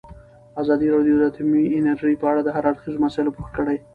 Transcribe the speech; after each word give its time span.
ازادي 0.61 0.87
راډیو 0.95 1.15
د 1.17 1.23
اټومي 1.29 1.63
انرژي 1.77 2.13
په 2.21 2.25
اړه 2.31 2.41
د 2.43 2.49
هر 2.55 2.63
اړخیزو 2.71 3.03
مسایلو 3.05 3.35
پوښښ 3.37 3.51
کړی. 3.57 3.77